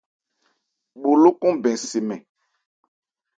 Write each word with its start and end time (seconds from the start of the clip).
Bho 0.99 1.11
lókɔn 1.23 1.55
bɛn 1.63 1.77
se 1.89 1.99
mɛn. 2.07 2.21